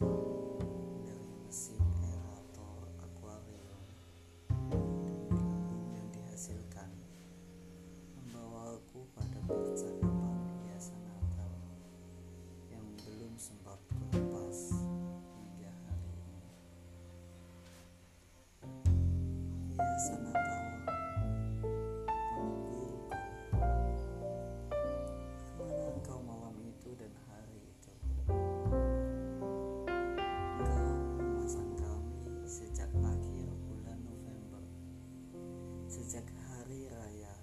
[0.00, 0.39] you
[35.90, 37.34] sejak hari raya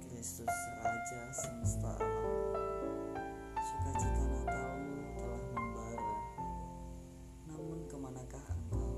[0.00, 0.48] Kristus
[0.80, 2.32] Raja semesta alam.
[3.60, 6.16] Sukacita Natalmu telah membara.
[7.52, 8.88] Namun ke manakah engkau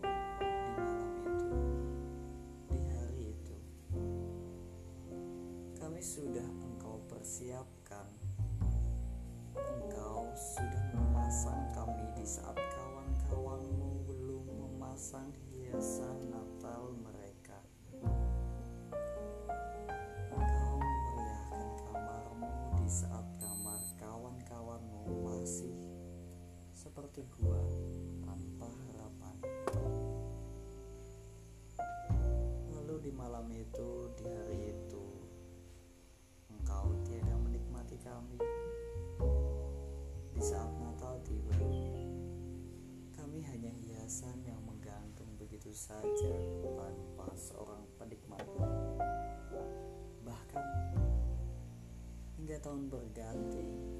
[0.00, 1.52] di malam itu,
[2.72, 3.56] di hari itu?
[5.76, 8.08] Kami sudah engkau persiapkan.
[9.60, 16.09] Engkau sudah memasang kami di saat kawan-kawanmu belum memasang hiasan
[25.40, 25.72] masih
[26.76, 27.64] seperti gua
[28.20, 29.36] tanpa harapan.
[32.76, 35.06] Lalu di malam itu, di hari itu,
[36.52, 38.36] engkau tiada menikmati kami.
[40.36, 41.56] Di saat Natal tiba,
[43.16, 48.44] kami hanya hiasan yang menggantung begitu saja tanpa seorang penikmat.
[50.20, 50.66] Bahkan
[52.36, 53.99] hingga tahun berganti,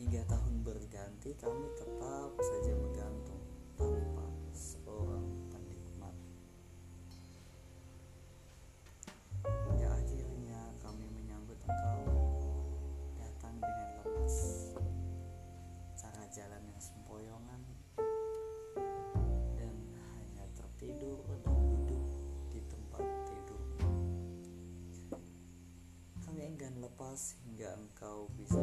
[0.00, 3.42] hingga tahun berganti kami tetap saja menggantung
[3.76, 4.24] tanpa
[4.56, 6.16] seorang penikmat.
[9.44, 12.08] Hingga akhirnya kami menyambut engkau
[13.20, 14.34] datang dengan lepas
[16.00, 17.60] cara jalan yang sempoyongan
[19.60, 19.76] dan
[20.16, 22.06] hanya tertidur dan duduk
[22.48, 23.60] di tempat tidur
[26.24, 28.58] kami enggan lepas hingga engkau bisa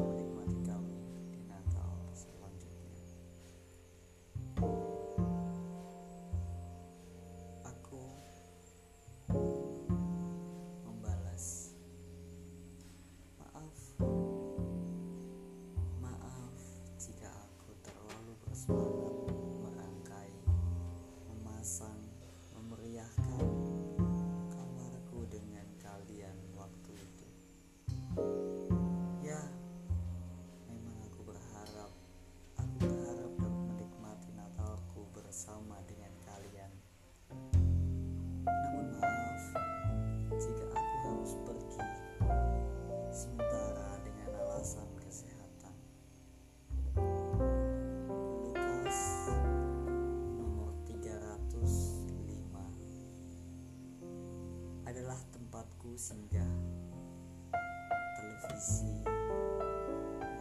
[58.59, 58.91] Televisi,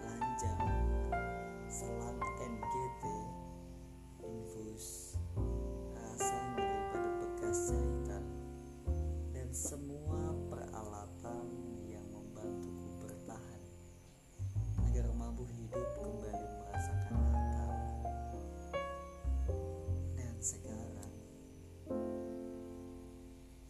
[0.03, 0.62] ranjang,
[1.71, 3.05] selat NGT,
[4.27, 5.15] infus,
[5.95, 8.27] rasa nyeri pada bekas jahitan,
[9.31, 11.47] dan semua peralatan
[11.87, 13.62] yang membantuku bertahan
[14.91, 17.71] agar mampu hidup kembali merasakan Natal.
[20.19, 21.15] Dan sekarang,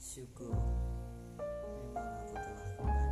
[0.01, 0.57] syukur
[1.69, 3.08] memang aku telah kembali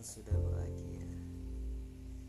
[0.00, 1.04] sudah berakhir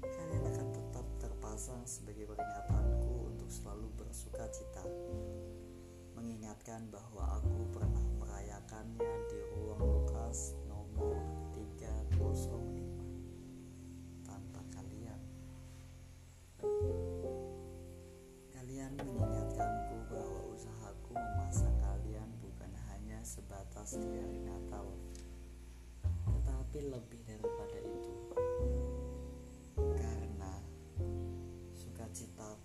[0.04, 4.84] Kalian akan tetap terpasang sebagai peringatanku untuk selalu bersuka cita.
[6.20, 11.16] Mengingatkan bahwa aku pernah merayakannya di ruang Lukas nomor
[11.56, 15.22] 305 Tanpa kalian.
[18.52, 24.60] Kalian mengingatkanku bahwa usahaku memasang kalian bukan hanya sebatas keinginan
[26.72, 28.16] tapi lebih daripada itu
[29.76, 30.64] karena
[31.76, 32.56] sukacita